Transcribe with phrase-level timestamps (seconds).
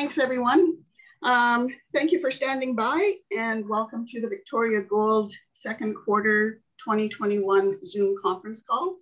[0.00, 0.78] Thanks everyone.
[1.22, 7.84] Um, thank you for standing by and welcome to the Victoria Gold second quarter 2021
[7.84, 8.96] Zoom conference call.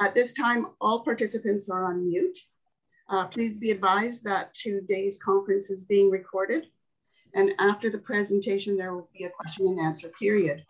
[0.00, 2.36] At this time, all participants are on mute.
[3.08, 6.66] Uh, please be advised that today's conference is being recorded
[7.36, 10.64] and after the presentation, there will be a question and answer period.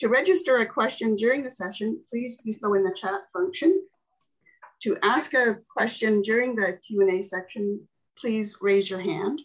[0.00, 3.80] To register a question during the session, please do so in the chat function
[4.82, 7.86] to ask a question during the Q&A section,
[8.20, 9.40] please raise your hand.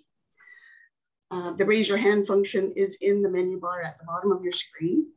[1.31, 4.43] Uh, the raise your hand function is in the menu bar at the bottom of
[4.43, 5.07] your screen.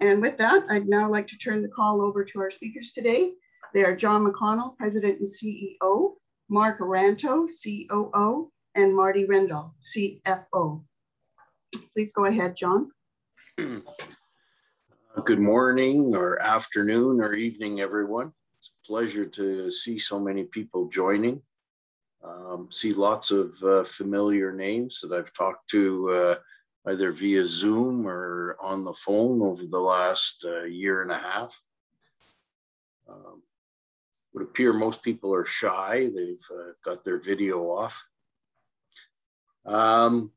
[0.00, 3.32] And with that, I'd now like to turn the call over to our speakers today.
[3.74, 6.14] They are John McConnell, President and CEO,
[6.48, 10.84] Mark Ayranto, COO, and Marty Rendall, CFO.
[11.94, 12.90] Please go ahead, John.
[15.24, 20.88] Good morning or afternoon or evening, everyone It's a pleasure to see so many people
[20.88, 21.42] joining.
[22.22, 26.34] Um, see lots of uh, familiar names that I've talked to uh,
[26.90, 31.60] either via Zoom or on the phone over the last uh, year and a half.
[33.08, 33.42] Um,
[34.32, 36.10] would appear most people are shy.
[36.14, 38.04] They've uh, got their video off.
[39.64, 40.32] Um,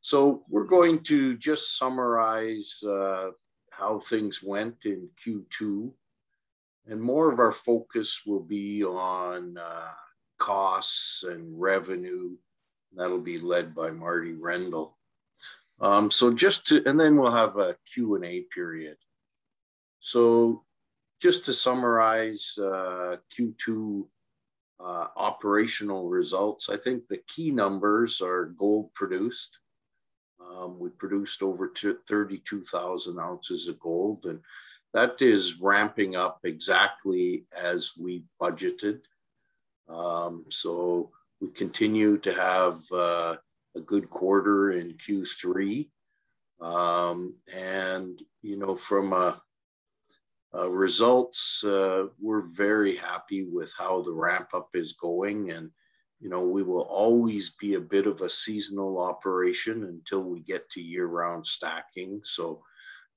[0.00, 3.30] so we're going to just summarize uh,
[3.70, 5.92] how things went in Q2
[6.86, 9.92] and more of our focus will be on uh,
[10.40, 12.30] costs and revenue.
[12.96, 14.94] That'll be led by Marty Rendall.
[15.80, 18.96] Um, so just to, and then we'll have a Q&A period.
[20.00, 20.64] So
[21.22, 24.06] just to summarize uh, Q2
[24.80, 29.58] uh, operational results, I think the key numbers are gold produced.
[30.40, 34.40] Um, we produced over 32,000 ounces of gold and
[34.92, 39.00] that is ramping up exactly as we budgeted.
[39.90, 43.36] Um, so we continue to have uh,
[43.76, 45.88] a good quarter in Q3.
[46.60, 49.40] Um, and, you know, from a,
[50.52, 55.50] a results, uh, we're very happy with how the ramp up is going.
[55.50, 55.70] And,
[56.20, 60.68] you know, we will always be a bit of a seasonal operation until we get
[60.70, 62.20] to year round stacking.
[62.24, 62.62] So,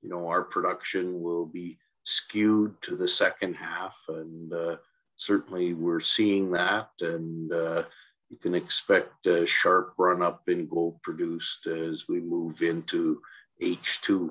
[0.00, 3.98] you know, our production will be skewed to the second half.
[4.08, 4.76] And uh,
[5.16, 6.90] certainly we're seeing that.
[7.00, 7.84] And uh,
[8.30, 13.20] you can expect a sharp run up in gold produced as we move into
[13.62, 14.30] H2.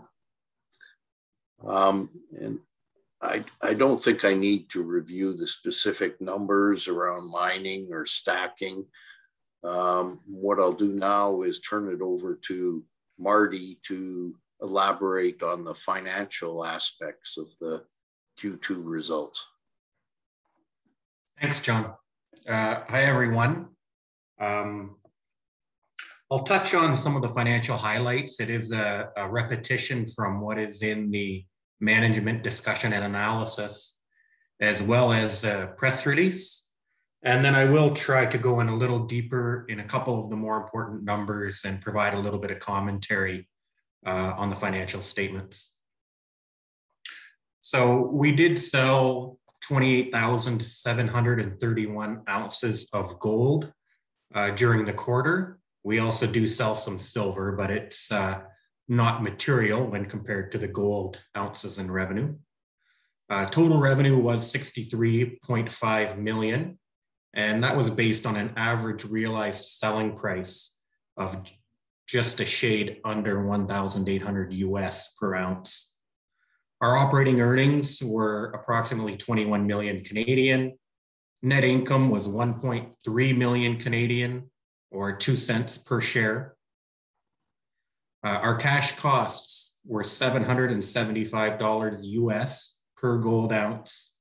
[1.65, 2.59] Um, and
[3.21, 8.85] I, I don't think I need to review the specific numbers around mining or stacking.
[9.63, 12.83] Um, what I'll do now is turn it over to
[13.17, 17.85] Marty to elaborate on the financial aspects of the
[18.41, 19.47] Q2 results.
[21.43, 21.93] Thanks, John.
[22.47, 23.67] Uh, hi, everyone.
[24.39, 24.95] Um,
[26.31, 28.39] I'll touch on some of the financial highlights.
[28.39, 31.43] It is a, a, repetition from what is in the
[31.81, 33.99] management discussion and analysis,
[34.61, 36.69] as well as a press release.
[37.25, 40.29] And then I will try to go in a little deeper in a couple of
[40.29, 43.49] the more important numbers and provide a little bit of commentary
[44.05, 45.75] uh, on the financial statements.
[47.59, 53.73] So we did sell 28,731 ounces of gold
[54.35, 55.57] uh, during the quarter.
[55.83, 58.41] We also do sell some silver, but it's uh,
[58.87, 62.35] not material when compared to the gold ounces in revenue.
[63.29, 66.77] Uh, total revenue was 63.5 million,
[67.33, 70.79] and that was based on an average realized selling price
[71.17, 71.41] of
[72.05, 75.92] just a shade under 1,800 US per ounce.
[76.81, 80.77] Our operating earnings were approximately 21 million Canadian.
[81.41, 84.51] Net income was 1.3 million Canadian
[84.91, 86.55] or 2 cents per share.
[88.23, 94.17] Uh, our cash costs were $775 US per gold ounce,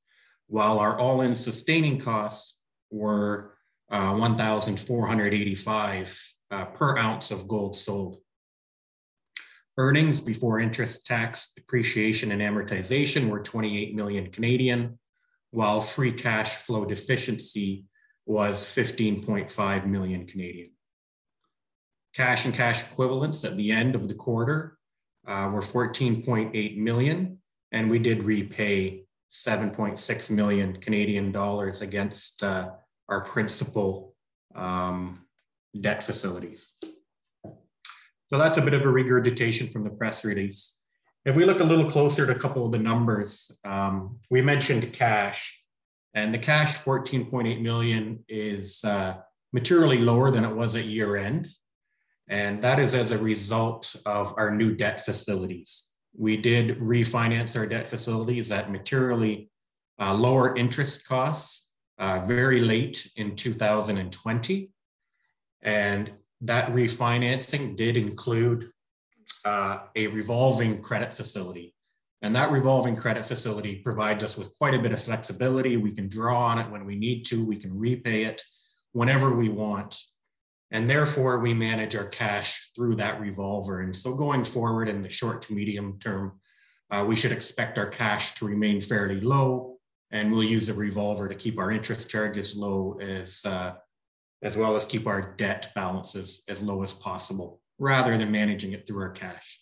[0.48, 2.58] while our all-in sustaining costs
[2.90, 3.54] were
[3.90, 8.21] uh, 1,485 uh, per ounce of gold sold.
[9.78, 14.98] Earnings before interest, tax, depreciation, and amortization were 28 million Canadian,
[15.50, 17.84] while free cash flow deficiency
[18.26, 20.70] was 15.5 million Canadian.
[22.14, 24.76] Cash and cash equivalents at the end of the quarter
[25.26, 27.38] uh, were 14.8 million,
[27.72, 32.68] and we did repay 7.6 million Canadian dollars against uh,
[33.08, 34.14] our principal
[34.54, 35.24] um,
[35.80, 36.76] debt facilities.
[38.32, 40.78] So that's a bit of a regurgitation from the press release.
[41.26, 44.90] If we look a little closer at a couple of the numbers, um, we mentioned
[44.94, 45.62] cash,
[46.14, 49.16] and the cash 14.8 million is uh,
[49.52, 51.50] materially lower than it was at year end.
[52.26, 55.90] And that is as a result of our new debt facilities.
[56.16, 59.50] We did refinance our debt facilities at materially
[60.00, 64.72] uh, lower interest costs uh, very late in 2020.
[65.60, 66.12] And
[66.42, 68.70] that refinancing did include
[69.44, 71.74] uh, a revolving credit facility.
[72.22, 75.76] And that revolving credit facility provides us with quite a bit of flexibility.
[75.76, 78.42] We can draw on it when we need to, we can repay it
[78.92, 80.00] whenever we want.
[80.70, 83.80] And therefore, we manage our cash through that revolver.
[83.80, 86.40] And so, going forward in the short to medium term,
[86.90, 89.76] uh, we should expect our cash to remain fairly low.
[90.12, 93.74] And we'll use a revolver to keep our interest charges low as, uh,
[94.42, 98.86] as well as keep our debt balances as low as possible, rather than managing it
[98.86, 99.60] through our cash.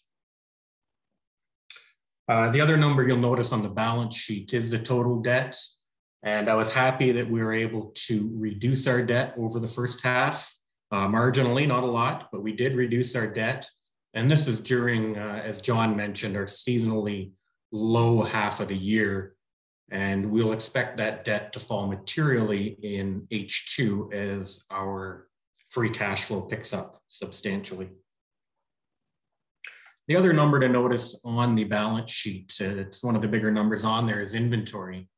[2.29, 5.59] Uh, the other number you'll notice on the balance sheet is the total debt.
[6.23, 10.03] And I was happy that we were able to reduce our debt over the first
[10.03, 10.55] half
[10.93, 13.69] uh, marginally, not a lot, but we did reduce our debt.
[14.15, 17.33] And this is during, uh, as John mentioned, our seasonally
[17.71, 19.37] low half of the year.
[19.91, 25.29] And we'll expect that debt to fall materially in H2 as our
[25.71, 27.89] free cash flow picks up substantially.
[30.09, 33.51] The other number to notice on the balance sheet, uh, it's one of the bigger
[33.51, 35.09] numbers on there, is inventory.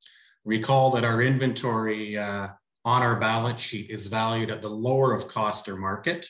[0.45, 2.49] Recall that our inventory uh,
[2.85, 6.27] on our balance sheet is valued at the lower of cost or market.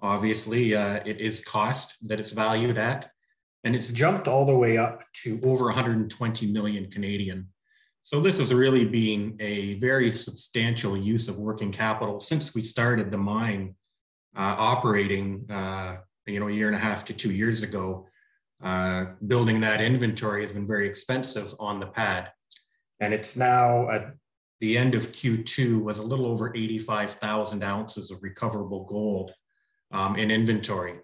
[0.00, 3.10] Obviously, uh, it is cost that it's valued at,
[3.64, 7.48] and it's jumped all the way up to over 120 million Canadian.
[8.04, 13.10] So this has really been a very substantial use of working capital since we started
[13.10, 13.74] the mine
[14.36, 15.96] uh, operating, uh,
[16.26, 18.06] you know, a year and a half to two years ago.
[18.62, 22.30] Uh, building that inventory has been very expensive on the pad,
[23.00, 24.14] and it's now at
[24.60, 29.32] the end of Q2 was a little over 85,000 ounces of recoverable gold
[29.92, 30.98] um, in inventory.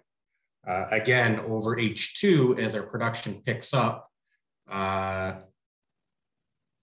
[0.67, 4.07] Uh, again, over H2, as our production picks up,
[4.71, 5.33] uh,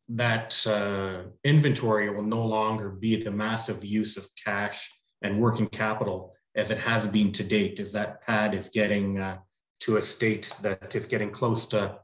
[0.08, 4.90] that uh, inventory will no longer be the massive use of cash
[5.22, 9.38] and working capital as it has been to date, as that pad is getting uh,
[9.80, 11.98] to a state that is getting close to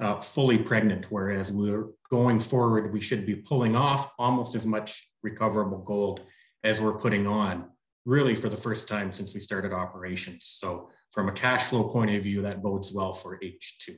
[0.00, 5.10] uh, fully pregnant, whereas we're going forward, we should be pulling off almost as much
[5.22, 6.22] recoverable gold
[6.64, 7.68] as we're putting on,
[8.04, 10.46] really for the first time since we started operations.
[10.60, 13.96] So from a cash flow point of view, that bodes well for H2.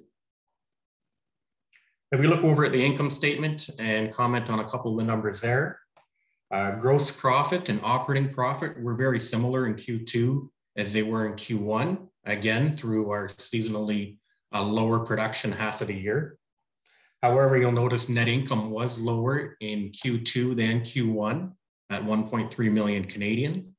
[2.12, 5.04] If we look over at the income statement and comment on a couple of the
[5.04, 5.78] numbers there,
[6.50, 11.34] uh, gross profit and operating profit were very similar in Q2 as they were in
[11.34, 14.16] Q1, again, through our seasonally
[14.52, 16.36] a lower production half of the year.
[17.22, 21.52] However, you'll notice net income was lower in Q2 than Q1
[21.90, 23.72] at 1.3 million Canadian.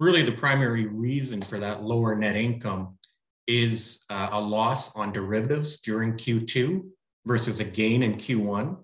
[0.00, 2.96] Really, the primary reason for that lower net income
[3.46, 6.88] is uh, a loss on derivatives during Q2
[7.26, 8.76] versus a gain in Q1.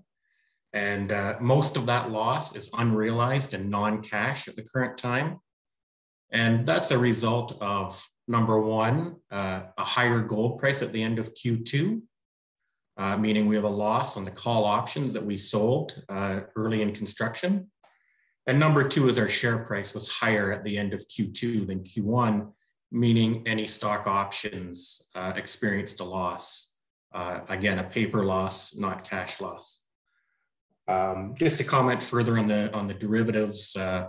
[0.72, 5.38] And uh, most of that loss is unrealized and non cash at the current time.
[6.32, 11.18] And that's a result of number one, uh, a higher gold price at the end
[11.18, 12.02] of Q2,
[12.96, 16.82] uh, meaning we have a loss on the call options that we sold uh, early
[16.82, 17.70] in construction.
[18.46, 21.80] And number two is our share price was higher at the end of Q2 than
[21.84, 22.50] Q1,
[22.92, 26.73] meaning any stock options uh, experienced a loss.
[27.14, 29.86] Uh, again, a paper loss, not cash loss.
[30.88, 34.08] Um, just to comment further on the on the derivatives, uh,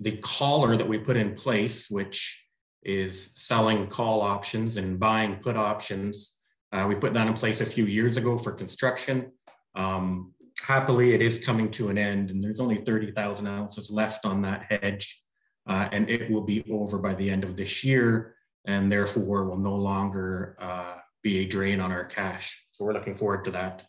[0.00, 2.44] the collar that we put in place, which
[2.82, 6.38] is selling call options and buying put options.
[6.72, 9.32] Uh, we put that in place a few years ago for construction.
[9.74, 14.40] Um, happily, it is coming to an end, and there's only 30,000 ounces left on
[14.42, 15.22] that hedge,
[15.68, 18.34] uh, and it will be over by the end of this year,
[18.66, 22.64] and therefore will no longer uh, be a drain on our cash.
[22.72, 23.84] So we're looking forward to that.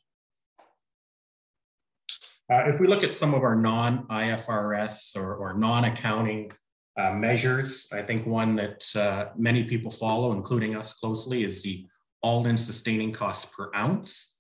[2.52, 6.52] Uh, if we look at some of our non-IFRS or, or non-accounting
[7.00, 7.88] uh, measures.
[7.94, 11.86] I think one that uh, many people follow, including us closely, is the
[12.22, 14.40] all-in sustaining cost per ounce.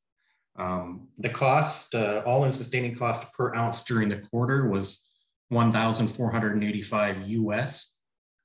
[0.57, 5.05] Um, the cost, uh, all-in sustaining cost per ounce during the quarter was
[5.49, 7.95] 1,485 US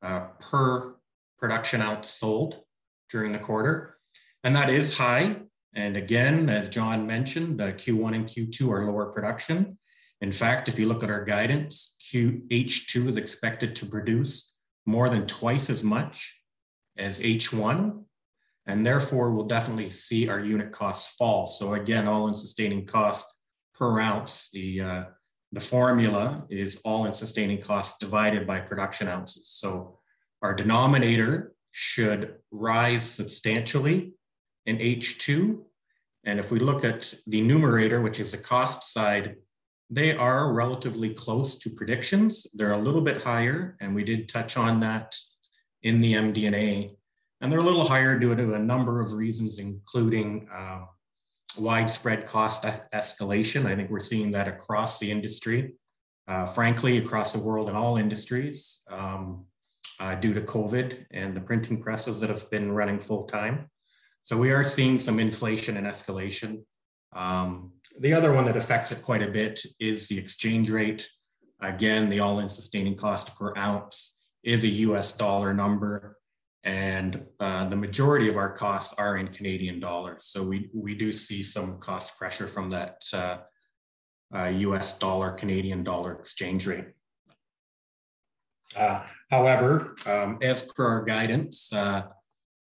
[0.03, 0.95] uh, per
[1.39, 2.61] production ounce sold
[3.11, 3.94] during the quarter.
[4.45, 5.37] And that is high.
[5.75, 9.79] And again, as John mentioned, uh, Q1 and Q2 are lower production.
[10.21, 14.55] In fact, if you look at our guidance, QH2 is expected to produce
[14.87, 16.39] more than twice as much
[16.99, 18.05] as H1.
[18.67, 21.47] And therefore, we'll definitely see our unit costs fall.
[21.47, 23.27] So again, all-in sustaining cost
[23.75, 25.05] per ounce, the, uh,
[25.53, 29.49] the formula is all-in sustaining cost divided by production ounces.
[29.49, 29.99] So
[30.43, 34.13] our denominator should rise substantially
[34.67, 35.59] in H2.
[36.25, 39.37] And if we look at the numerator, which is the cost side,
[39.91, 42.47] they are relatively close to predictions.
[42.55, 45.15] They're a little bit higher, and we did touch on that
[45.83, 46.97] in the MD&A.
[47.41, 50.87] And they're a little higher due to a number of reasons, including uh,
[51.59, 53.67] widespread cost escalation.
[53.67, 55.75] I think we're seeing that across the industry,
[56.27, 59.45] uh, frankly, across the world in all industries um,
[60.01, 63.69] uh, due to COVID and the printing presses that have been running full time.
[64.25, 66.65] So we are seeing some inflation and escalation.
[67.15, 71.07] Um, the other one that affects it quite a bit is the exchange rate.
[71.61, 76.17] Again, the all in sustaining cost per ounce is a US dollar number,
[76.65, 80.25] and uh, the majority of our costs are in Canadian dollars.
[80.29, 83.37] So we, we do see some cost pressure from that uh,
[84.35, 86.87] uh, US dollar Canadian dollar exchange rate.
[88.75, 91.71] Uh, however, um, as per our guidance,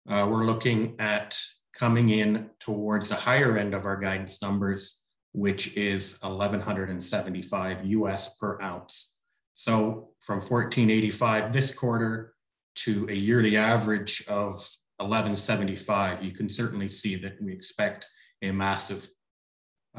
[0.08, 1.36] uh, we're looking at
[1.74, 8.58] coming in towards the higher end of our guidance numbers which is 1175 US per
[8.62, 9.18] ounce.
[9.52, 12.32] So from 1485 this quarter
[12.76, 14.54] to a yearly average of
[14.96, 18.06] 1175, you can certainly see that we expect
[18.40, 19.06] a massive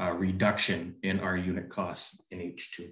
[0.00, 2.88] uh, reduction in our unit costs in H2.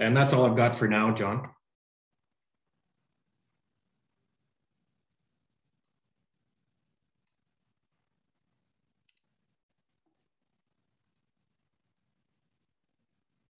[0.00, 1.48] And that's all I've got for now, John.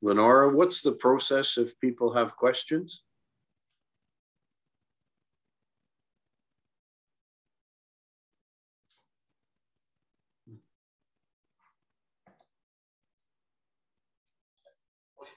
[0.00, 3.02] Lenora, what's the process if people have questions?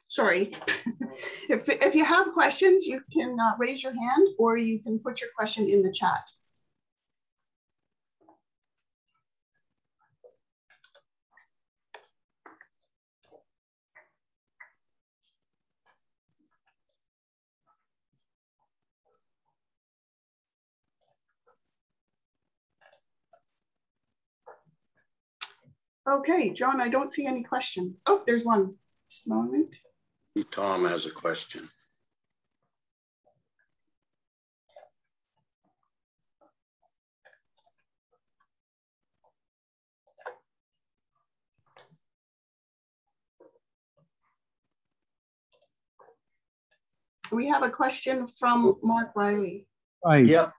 [0.07, 0.51] Sorry.
[1.49, 5.21] if, if you have questions, you can uh, raise your hand or you can put
[5.21, 6.19] your question in the chat.
[26.09, 28.01] Okay, John, I don't see any questions.
[28.07, 28.75] Oh, there's one.
[29.09, 29.75] Just a moment.
[30.51, 31.69] Tom has a question.
[47.31, 49.67] We have a question from Mark Riley.
[50.05, 50.17] Hi.
[50.17, 50.49] Yeah,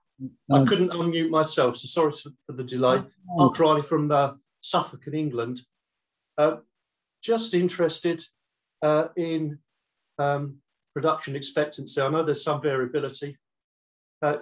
[0.51, 2.13] I Um, couldn't unmute myself, so sorry
[2.47, 3.03] for the delay.
[3.27, 5.61] Mark Riley from uh, Suffolk in England.
[6.39, 6.57] Uh,
[7.23, 8.25] just interested
[8.81, 9.59] uh, in
[10.19, 10.57] um,
[10.95, 12.01] production expectancy.
[12.01, 13.37] I know there's some variability.
[14.23, 14.39] Uh,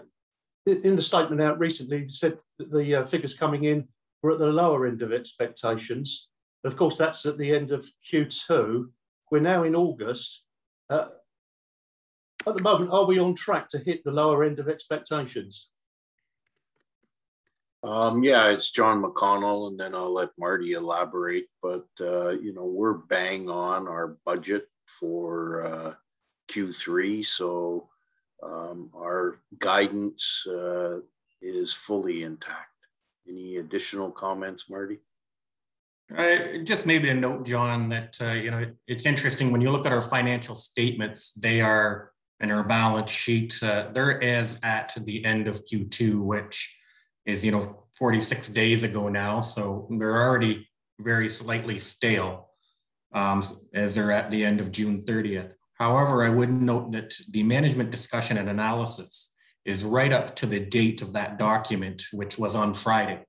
[0.66, 3.88] in the statement out recently, you said that the uh, figures coming in
[4.22, 6.28] were at the lower end of expectations.
[6.64, 8.86] Of course, that's at the end of Q2.
[9.30, 10.42] We're now in August.
[10.90, 11.08] Uh,
[12.46, 15.70] at the moment, are we on track to hit the lower end of expectations?
[17.82, 21.46] Um, yeah, it's John McConnell, and then I'll let Marty elaborate.
[21.62, 25.94] But uh, you know, we're bang on our budget for uh,
[26.50, 27.88] Q3, so
[28.42, 30.98] um, our guidance uh,
[31.40, 32.66] is fully intact.
[33.26, 34.98] Any additional comments, Marty?
[36.14, 39.86] Uh, just maybe a note, John, that uh, you know it's interesting when you look
[39.86, 41.32] at our financial statements.
[41.32, 43.62] They are in our balance sheet.
[43.62, 46.76] Uh, there is at the end of Q2, which
[47.30, 50.68] is you know 46 days ago now, so they're already
[51.00, 52.50] very slightly stale
[53.14, 53.44] um,
[53.74, 55.54] as they're at the end of June 30th.
[55.74, 59.34] However, I would note that the management discussion and analysis
[59.64, 63.24] is right up to the date of that document, which was on Friday.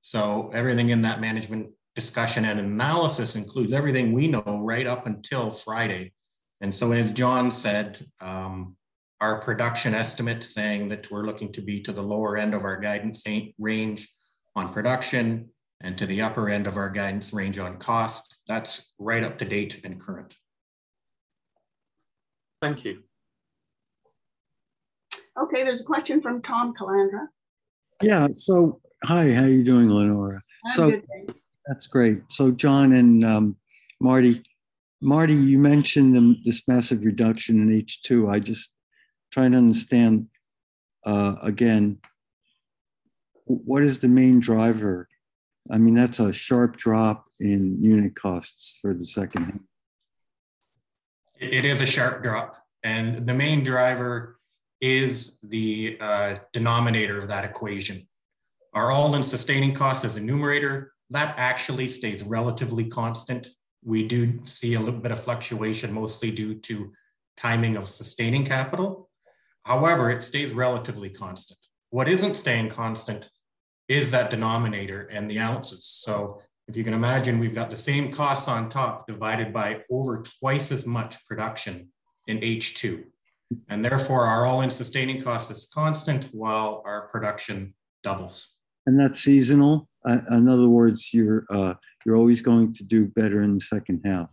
[0.00, 5.50] So everything in that management discussion and analysis includes everything we know right up until
[5.50, 6.12] Friday.
[6.60, 8.76] And so, as John said, um,
[9.20, 12.78] our production estimate saying that we're looking to be to the lower end of our
[12.78, 13.24] guidance
[13.58, 14.08] range
[14.54, 15.48] on production
[15.82, 19.44] and to the upper end of our guidance range on cost, that's right up to
[19.44, 20.34] date and current.
[22.62, 23.02] Thank you.
[25.38, 27.26] Okay, there's a question from Tom Calandra.
[28.02, 30.40] Yeah, so hi, how are you doing, Lenora?
[30.66, 31.40] I'm so good, thanks.
[31.66, 32.22] that's great.
[32.30, 33.56] So John and um,
[34.00, 34.42] Marty,
[35.02, 38.32] Marty, you mentioned the, this massive reduction in H2.
[38.32, 38.72] I just
[39.36, 40.26] trying to understand
[41.04, 41.98] uh, again,
[43.44, 45.08] what is the main driver?
[45.70, 49.60] I mean, that's a sharp drop in unit costs for the second.
[51.38, 52.56] It is a sharp drop.
[52.82, 54.38] And the main driver
[54.80, 58.08] is the uh, denominator of that equation.
[58.72, 63.48] Our all-in sustaining cost as a numerator, that actually stays relatively constant.
[63.84, 66.90] We do see a little bit of fluctuation, mostly due to
[67.36, 69.05] timing of sustaining capital.
[69.66, 71.58] However, it stays relatively constant.
[71.90, 73.28] What isn't staying constant
[73.88, 75.84] is that denominator and the ounces.
[75.84, 80.22] So if you can imagine, we've got the same costs on top divided by over
[80.22, 81.88] twice as much production
[82.28, 83.02] in H2.
[83.68, 88.54] And therefore, our all in sustaining cost is constant while our production doubles.
[88.86, 89.88] And that's seasonal.
[90.06, 94.30] In other words, you're uh, you're always going to do better in the second half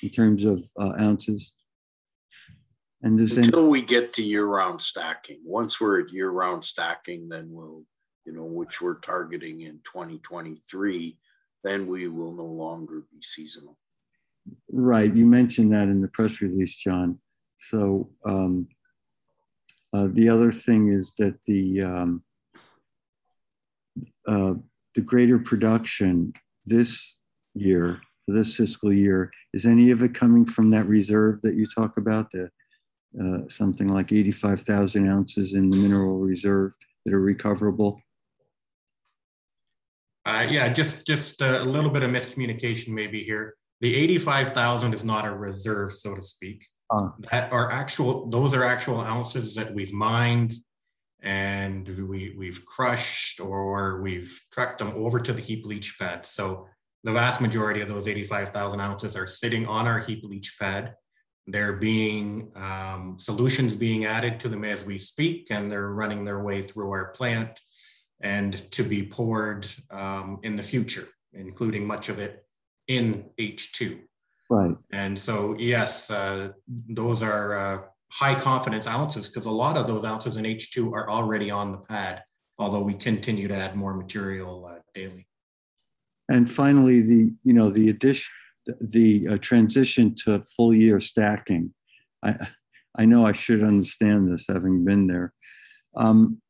[0.00, 1.54] in terms of uh, ounces.
[3.02, 5.40] And until we get to year-round stacking.
[5.44, 7.84] Once we're at year-round stacking, then we'll,
[8.24, 11.18] you know, which we're targeting in 2023,
[11.62, 13.76] then we will no longer be seasonal.
[14.72, 15.14] Right.
[15.14, 17.18] You mentioned that in the press release, John.
[17.58, 18.68] So um,
[19.92, 22.22] uh, the other thing is that the um,
[24.26, 24.54] uh,
[24.94, 26.32] the greater production
[26.64, 27.18] this
[27.54, 31.66] year for this fiscal year is any of it coming from that reserve that you
[31.66, 32.50] talk about the
[33.22, 38.00] uh, something like 85,000 ounces in the mineral reserve that are recoverable
[40.26, 43.54] uh, yeah, just just a little bit of miscommunication maybe here.
[43.80, 46.64] The 85,000 is not a reserve, so to speak.
[46.90, 50.56] Uh, that are actual; those are actual ounces that we've mined
[51.22, 56.26] and we we've crushed or we've trucked them over to the heap leach pad.
[56.26, 56.66] So
[57.04, 60.94] the vast majority of those 85,000 ounces are sitting on our heap leach pad.
[61.46, 66.42] They're being um, solutions being added to them as we speak, and they're running their
[66.42, 67.60] way through our plant
[68.20, 72.44] and to be poured um, in the future, including much of it
[72.88, 74.00] in H2.
[74.48, 74.76] Right.
[74.92, 76.48] And so, yes, uh,
[76.88, 81.10] those are uh, high confidence ounces because a lot of those ounces in H2 are
[81.10, 82.22] already on the pad,
[82.58, 85.26] although we continue to add more material uh, daily.
[86.28, 88.32] And finally, the you know the addition,
[88.66, 91.72] the, uh, transition to full year stacking.
[92.22, 92.36] I
[92.98, 95.32] I know I should understand this having been there.
[95.94, 96.40] Um,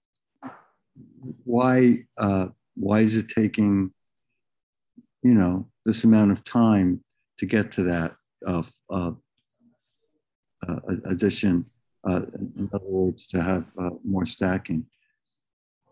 [1.45, 3.93] why uh, why is it taking
[5.23, 7.03] you know this amount of time
[7.39, 9.13] to get to that uh, uh,
[10.69, 11.67] uh addition?
[12.09, 12.23] Uh,
[12.57, 14.87] in other words, to have uh, more stacking.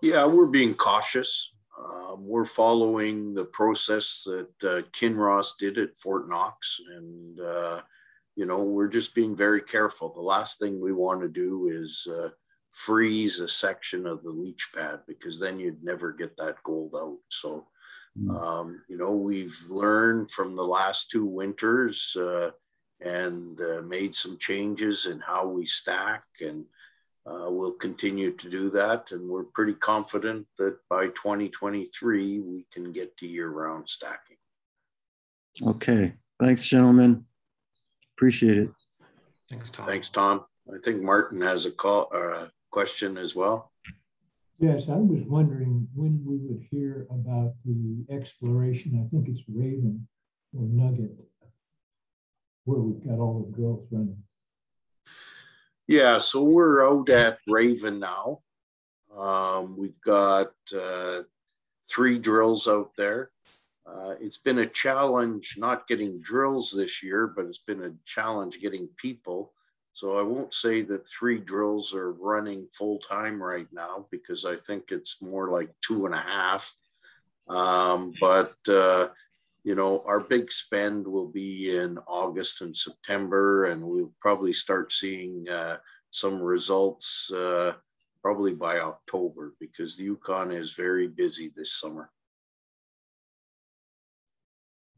[0.01, 1.54] Yeah, we're being cautious.
[1.79, 7.39] Um, we're following the process that Kinross did at Fort Knox, and
[8.37, 10.13] you know we're just being very careful.
[10.13, 12.07] The last thing we want to do is
[12.75, 17.19] freeze a section of the leach pad because then you'd never get that gold out.
[17.29, 17.69] So,
[18.19, 18.31] hmm.
[18.31, 22.51] um, you know, we've learned from the last two winters uh,
[23.01, 26.65] and uh, made some changes in how we stack, and
[27.27, 29.13] uh, we'll continue to do that.
[29.13, 34.37] And we're pretty confident that by 2023 we can get to year-round stacking.
[35.63, 37.25] Okay, thanks, gentlemen.
[38.17, 38.71] Appreciate it.
[39.51, 39.87] Thanks, Tom.
[39.87, 40.45] Thanks, Tom.
[40.73, 43.71] I think Martin has a call or uh, a question as well?
[44.59, 49.05] Yes, I was wondering when we would hear about the exploration.
[49.05, 50.07] I think it's Raven
[50.57, 51.13] or Nugget,
[52.65, 54.23] where we've got all the drills running.
[55.87, 58.41] Yeah, so we're out at Raven now.
[59.15, 61.23] Um, we've got uh,
[61.89, 63.31] three drills out there.
[63.87, 68.61] Uh, it's been a challenge not getting drills this year, but it's been a challenge
[68.63, 69.53] getting people.
[69.93, 74.57] So I won't say that three drills are running full time right now because I
[74.57, 76.73] think it's more like two and a half.
[77.47, 79.09] Um, but uh,
[79.65, 84.93] you know, our big spend will be in August and September, and we'll probably start
[84.93, 85.79] seeing uh,
[86.11, 87.73] some results uh,
[88.23, 92.11] probably by October because the Yukon is very busy this summer.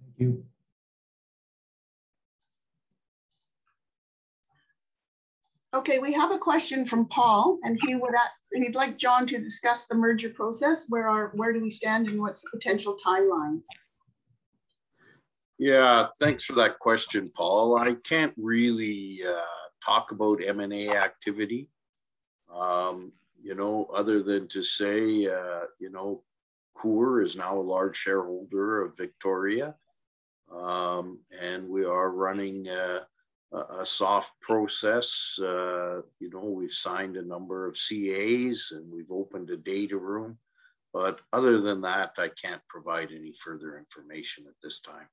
[0.01, 0.45] Thank you.
[5.75, 9.39] Okay, we have a question from Paul, and he would ask, he'd like John to
[9.39, 10.87] discuss the merger process.
[10.89, 13.67] Where are where do we stand, and what's the potential timelines?
[15.59, 17.79] Yeah, thanks for that question, Paul.
[17.79, 19.41] I can't really uh,
[19.85, 21.71] talk about M&A activity,
[22.55, 26.23] um, you know, other than to say, uh, you know,
[26.77, 29.75] Coeur is now a large shareholder of Victoria,
[30.55, 33.07] um, and we are running a,
[33.85, 35.39] soft process.
[35.41, 40.37] Uh, you know, we've signed a number of CAs and we've opened a data room.
[40.93, 45.07] But other than that, I can't provide any further information at this time.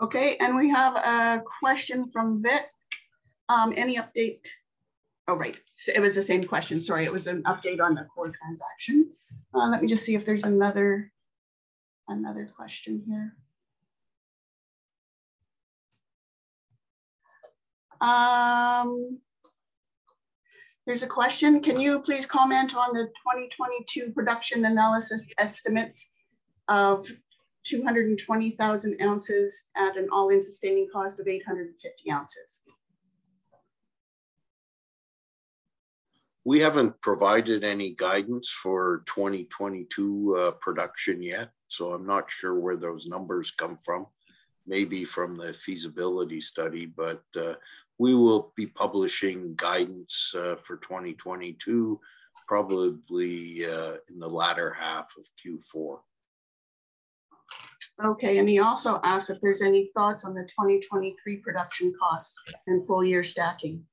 [0.00, 2.70] Okay, and we have a question from Vic.
[3.48, 4.40] Um, any update?
[5.26, 5.58] Oh, right.
[5.76, 6.80] So it was the same question.
[6.80, 9.10] Sorry, it was an update on the Coeur transaction.
[9.54, 11.12] Uh, let me just see if there's another
[12.08, 13.36] another question here.
[18.00, 19.20] Um,
[20.86, 21.60] there's a question.
[21.60, 26.12] Can you please comment on the 2022 production analysis estimates
[26.68, 27.06] of
[27.64, 32.62] 220,000 ounces at an all-in sustaining cost of 850 ounces.
[36.44, 42.76] We haven't provided any guidance for 2022 uh, production yet, so I'm not sure where
[42.76, 44.06] those numbers come from.
[44.66, 47.54] Maybe from the feasibility study, but uh,
[47.98, 52.00] we will be publishing guidance uh, for 2022
[52.48, 55.98] probably uh, in the latter half of Q4.
[58.04, 62.86] Okay, and he also asked if there's any thoughts on the 2023 production costs and
[62.86, 63.84] full year stacking.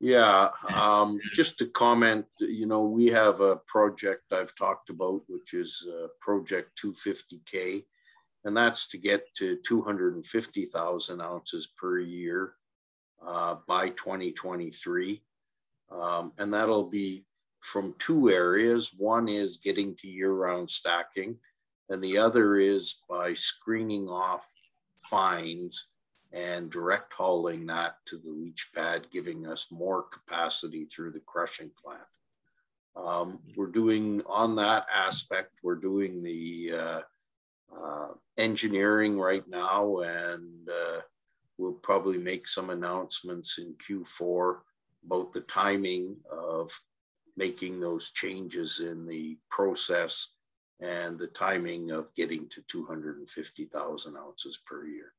[0.00, 5.52] Yeah, um, just to comment, you know, we have a project I've talked about, which
[5.52, 7.84] is uh, Project 250K,
[8.44, 12.54] and that's to get to 250,000 ounces per year
[13.26, 15.22] uh, by 2023.
[15.90, 17.24] Um, and that'll be
[17.66, 18.92] from two areas.
[18.96, 21.36] One is getting to year round stacking,
[21.88, 24.46] and the other is by screening off
[25.10, 25.88] fines
[26.32, 31.70] and direct hauling that to the leach pad, giving us more capacity through the crushing
[31.82, 32.02] plant.
[32.96, 37.00] Um, we're doing on that aspect, we're doing the uh,
[37.76, 41.00] uh, engineering right now, and uh,
[41.58, 44.58] we'll probably make some announcements in Q4
[45.04, 46.70] about the timing of
[47.36, 50.28] making those changes in the process
[50.80, 55.12] and the timing of getting to 250,000 ounces per year.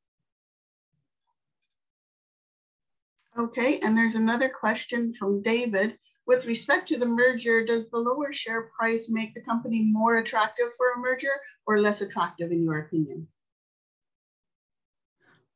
[3.38, 5.97] Okay, and there's another question from David.
[6.25, 10.67] With respect to the merger, does the lower share price make the company more attractive
[10.75, 11.32] for a merger
[11.65, 13.27] or less attractive in your opinion?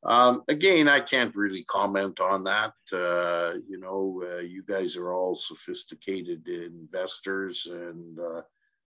[0.04, 2.74] Um, again, I can't really comment on that.
[2.92, 8.42] Uh, you know, uh, you guys are all sophisticated investors, and uh,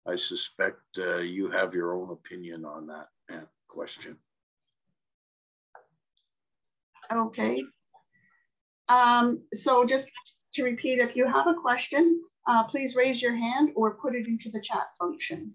[0.07, 3.09] I suspect uh, you have your own opinion on that
[3.67, 4.17] question.
[7.13, 7.65] Okay.
[8.89, 10.11] Um, so just
[10.55, 14.27] to repeat, if you have a question, uh, please raise your hand or put it
[14.27, 15.55] into the chat function.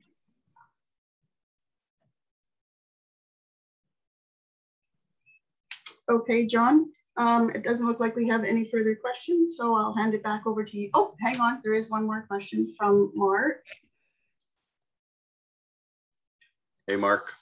[6.09, 10.13] Okay, John, um, it doesn't look like we have any further questions, so I'll hand
[10.13, 10.89] it back over to you.
[10.93, 13.63] Oh, hang on, there is one more question from Mark.
[16.87, 17.33] Hey, Mark.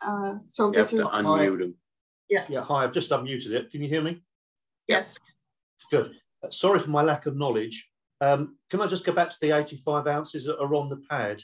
[0.00, 1.74] Uh, so you this have is to unmute him.
[2.28, 2.44] Yeah.
[2.48, 2.62] Yeah.
[2.62, 3.70] Hi, I've just unmuted it.
[3.70, 4.22] Can you hear me?
[4.88, 5.18] Yes.
[5.90, 6.12] Good.
[6.42, 7.88] Uh, sorry for my lack of knowledge.
[8.20, 11.42] Um, can I just go back to the 85 ounces that are on the pad?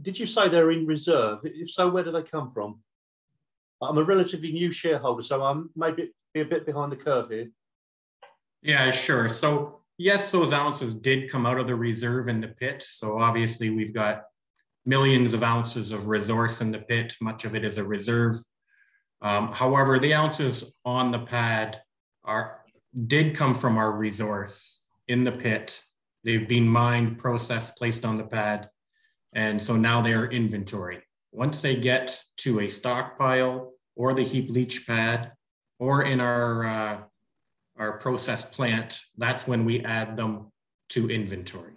[0.00, 1.40] Did you say they're in reserve?
[1.44, 2.80] If so, where do they come from?
[3.82, 7.50] I'm a relatively new shareholder, so I'm maybe be a bit behind the curve here.
[8.62, 9.28] Yeah, sure.
[9.28, 12.84] So yes, those ounces did come out of the reserve in the pit.
[12.86, 14.22] So obviously we've got
[14.84, 17.14] millions of ounces of resource in the pit.
[17.20, 18.36] Much of it is a reserve.
[19.22, 21.80] Um, however, the ounces on the pad
[22.24, 22.60] are
[23.06, 25.80] did come from our resource in the pit
[26.26, 28.68] They've been mined, processed, placed on the pad.
[29.32, 31.00] And so now they are inventory.
[31.36, 35.30] Once they get to a stockpile or the heap leach pad
[35.78, 36.98] or in our, uh,
[37.76, 40.50] our process plant, that's when we add them
[40.88, 41.74] to inventory.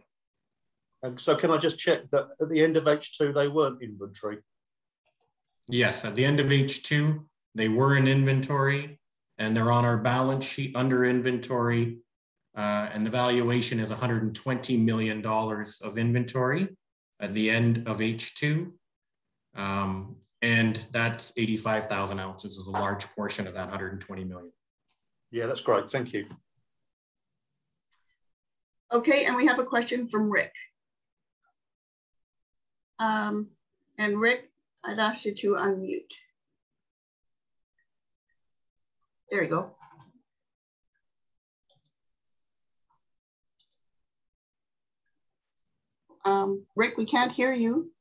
[1.03, 4.37] And so can I just check that at the end of H2, they weren't inventory?
[5.67, 7.21] Yes, at the end of H2,
[7.53, 8.97] they were in inventory
[9.39, 11.97] and they're on our balance sheet under inventory.
[12.55, 16.69] Uh, and the valuation is $120 million of inventory
[17.19, 18.71] at the end of H2.
[19.55, 24.51] Um, and that's 85,000 ounces is a large portion of that 120 million.
[25.31, 25.89] Yeah, that's great.
[25.91, 26.25] Thank you.
[28.91, 30.53] Okay, and we have a question from Rick.
[32.99, 33.49] Um,
[33.97, 34.49] and Rick,
[34.83, 36.13] I've asked you to unmute.
[39.29, 39.75] There you go.
[46.25, 47.91] Um, Rick, we can't hear you.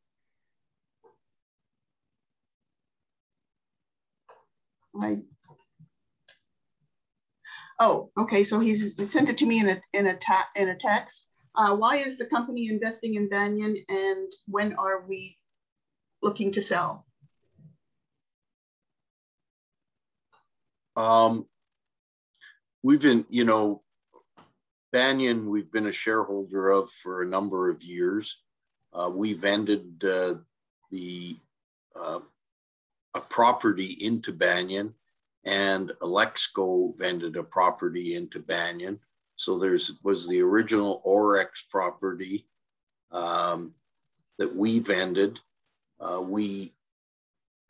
[7.80, 8.42] Oh, okay.
[8.44, 10.18] So he's he sent it to me in a in a
[10.56, 11.28] in a text.
[11.54, 15.36] Uh, why is the company investing in Banyan, and when are we
[16.22, 17.06] looking to sell?
[20.96, 21.46] Um,
[22.82, 23.82] we've been, you know,
[24.92, 28.36] Banyan, we've been a shareholder of for a number of years.
[28.92, 30.34] Uh, we vended uh,
[30.90, 31.36] the
[31.94, 32.20] uh,
[33.14, 34.94] a property into Banyan,
[35.44, 39.00] and Alexco vended a property into Banyan.
[39.36, 42.46] So there's was the original Aurex property
[43.12, 43.74] um,
[44.38, 45.40] that we vended.
[46.00, 46.74] Uh, we,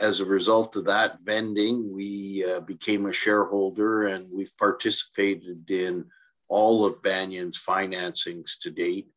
[0.00, 6.06] as a result of that vending, we uh, became a shareholder, and we've participated in
[6.48, 9.08] all of Banyan's financings to date.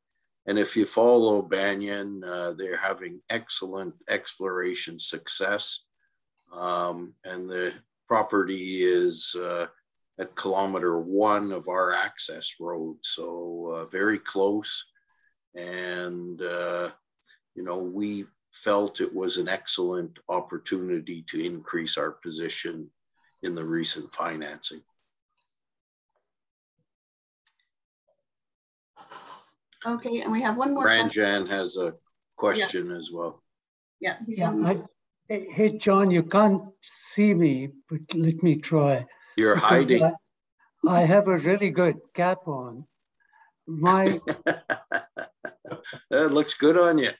[0.46, 5.86] And if you follow Banyan, uh, they're having excellent exploration success.
[6.52, 7.74] Um, and the
[8.08, 9.68] property is uh,
[10.20, 12.98] at kilometer one of our access road.
[13.02, 14.86] So uh, very close.
[15.56, 16.92] And, uh,
[17.56, 22.90] you know, we felt it was an excellent opportunity to increase our position
[23.44, 24.82] in the recent financing.
[29.86, 30.86] Okay, and we have one more.
[30.86, 31.96] Ranjan has a
[32.36, 32.98] question yeah.
[32.98, 33.42] as well.
[34.00, 34.78] Yeah, yeah I,
[35.28, 39.06] hey, John, you can't see me, but let me try.
[39.38, 40.04] You're hiding.
[40.04, 40.14] I,
[40.88, 42.86] I, have a really good cap on.
[43.68, 44.20] My.
[46.10, 47.12] that looks good on you.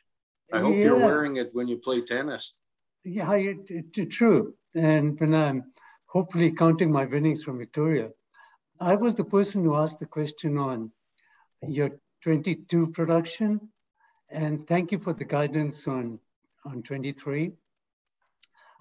[0.52, 0.84] I hope yeah.
[0.84, 2.56] you're wearing it when you play tennis.
[3.04, 4.56] Yeah, it, it, true.
[4.76, 5.72] And when I'm
[6.08, 8.10] hopefully counting my winnings from Victoria,
[8.80, 10.92] I was the person who asked the question on
[11.66, 11.92] your
[12.24, 13.70] 22 production.
[14.30, 16.20] And thank you for the guidance on,
[16.66, 17.54] on 23.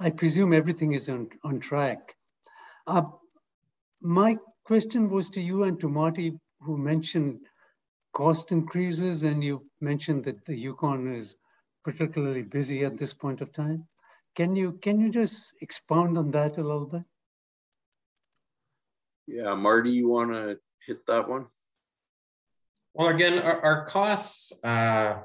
[0.02, 2.14] I presume everything is on, on track.
[2.86, 3.02] Uh,
[4.00, 7.40] my question was to you and to Marty, who mentioned
[8.14, 11.36] cost increases, and you mentioned that the Yukon is
[11.84, 13.86] particularly busy at this point of time.
[14.36, 17.02] Can you can you just expound on that a little bit?
[19.26, 21.46] Yeah, Marty, you want to hit that one?
[22.94, 25.18] Well, again, our, our costs uh,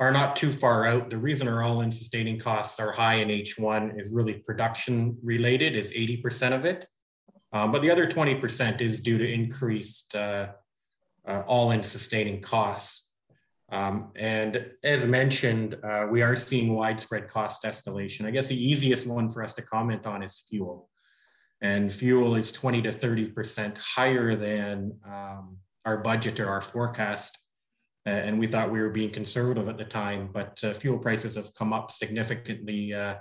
[0.00, 1.10] are not too far out.
[1.10, 5.92] The reason our all-in sustaining costs are high in H1 is really production related, is
[5.92, 6.86] 80% of it.
[7.52, 10.48] Um, but the other 20% is due to increased uh,
[11.26, 13.06] uh, all-in sustaining costs.
[13.70, 18.24] Um, and as mentioned, uh, we are seeing widespread cost escalation.
[18.24, 20.88] I guess the easiest one for us to comment on is fuel.
[21.60, 27.36] And fuel is 20 to 30% higher than um, our budget or our forecast.
[28.08, 31.34] Uh, and we thought we were being conservative at the time, but uh, fuel prices
[31.34, 33.16] have come up significantly, uh,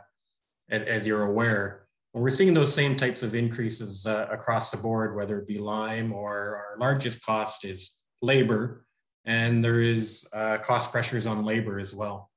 [0.69, 1.87] as, as, you're aware.
[2.13, 5.57] And we're seeing those same types of increases uh, across the board, whether it be
[5.57, 8.85] lime or our largest cost is labor,
[9.25, 12.31] and there is uh, cost pressures on labor as well.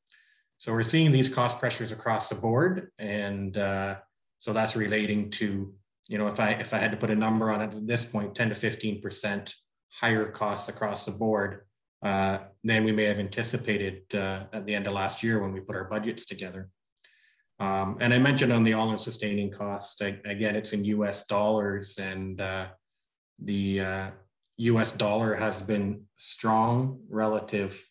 [0.59, 3.99] So we're seeing these cost pressures across the board, and uh,
[4.41, 5.73] so that's relating to,
[6.09, 8.05] you know, if I if I had to put a number on it at this
[8.05, 9.55] point, 10 to 15 percent
[9.89, 11.61] higher costs across the board
[12.03, 15.61] uh, than we may have anticipated uh, at the end of last year when we
[15.61, 16.71] put our budgets together.
[17.59, 21.99] Um, and I mentioned on the all-in sustaining cost, I, again, it's in US dollars
[21.99, 22.69] and uh,
[23.43, 24.11] the
[24.57, 27.83] US uh, dollar has been strong relative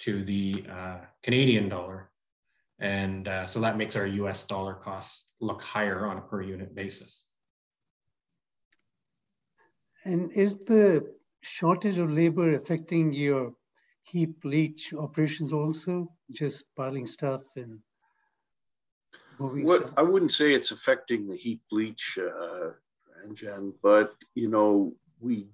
[0.00, 2.10] to the uh, Canadian dollar.
[2.78, 6.74] And uh, so that makes our US dollar costs look higher on a per unit
[6.74, 7.26] basis.
[10.04, 13.54] And is the shortage of labor affecting your
[14.02, 16.10] heap leach operations also?
[16.30, 17.78] Just piling stuff and
[19.38, 19.94] moving what stuff?
[19.96, 22.70] I wouldn't say it's affecting the heap leach, uh,
[23.24, 25.48] engine, but you know we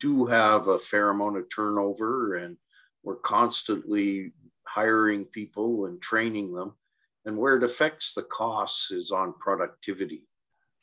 [0.00, 2.56] do have a fair amount of turnover, and
[3.02, 4.32] we're constantly
[4.64, 6.74] hiring people and training them.
[7.24, 10.27] And where it affects the costs is on productivity.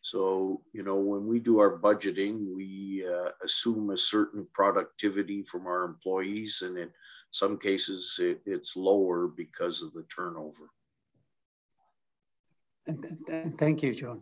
[0.05, 5.65] So, you know, when we do our budgeting, we uh, assume a certain productivity from
[5.65, 6.89] our employees, and in
[7.31, 10.69] some cases, it, it's lower because of the turnover.
[13.57, 14.21] Thank you, John.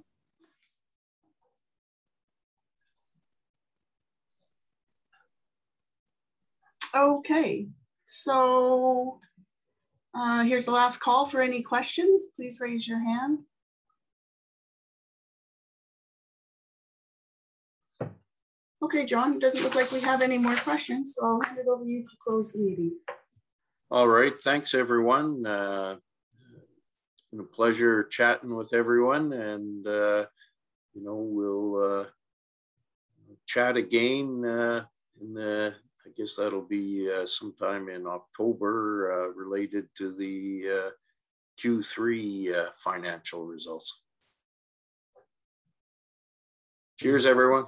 [6.96, 7.68] Okay,
[8.08, 9.20] so
[10.14, 12.28] uh, here's the last call for any questions.
[12.38, 13.40] Please raise your hand.
[18.84, 21.68] Okay, John, it doesn't look like we have any more questions, so I'll hand it
[21.70, 22.92] over to you to close the meeting.
[23.90, 24.34] All right.
[24.42, 25.46] Thanks, everyone.
[25.46, 25.96] Uh,
[27.16, 30.26] it's been a pleasure chatting with everyone, and uh,
[30.94, 32.06] you know we'll uh,
[33.46, 34.84] chat again uh,
[35.22, 35.76] in the.
[36.06, 40.90] I guess that'll be uh, sometime in October, uh, related to the uh,
[41.58, 44.02] Q3 uh, financial results.
[47.00, 47.68] Cheers, everyone.